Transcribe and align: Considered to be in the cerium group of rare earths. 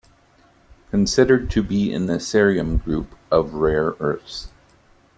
Considered 0.89 1.51
to 1.51 1.61
be 1.61 1.93
in 1.93 2.07
the 2.07 2.15
cerium 2.15 2.83
group 2.83 3.13
of 3.29 3.53
rare 3.53 3.93
earths. 3.99 4.47